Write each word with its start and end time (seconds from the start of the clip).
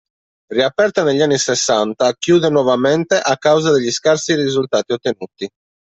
Riaperta 0.49 1.03
negli 1.03 1.21
anni 1.21 1.37
sessanta, 1.37 2.11
chiude 2.17 2.49
nuovamente 2.49 3.19
a 3.19 3.37
causa 3.37 3.71
degli 3.71 3.91
scarsi 3.91 4.33
risultati 4.33 4.93
ottenuti. 4.93 5.47